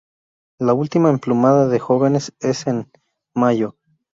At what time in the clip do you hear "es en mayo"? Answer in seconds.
2.39-3.75